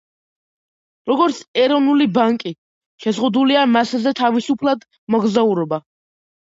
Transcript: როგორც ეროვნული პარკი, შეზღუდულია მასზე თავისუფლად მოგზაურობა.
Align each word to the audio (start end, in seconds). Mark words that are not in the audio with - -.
როგორც 1.11 1.41
ეროვნული 1.65 2.09
პარკი, 2.17 2.55
შეზღუდულია 3.07 3.69
მასზე 3.77 4.17
თავისუფლად 4.25 4.93
მოგზაურობა. 5.21 5.87